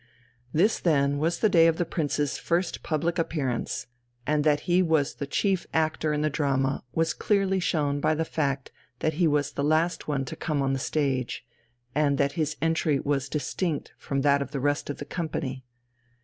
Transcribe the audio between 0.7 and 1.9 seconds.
then, was the day of the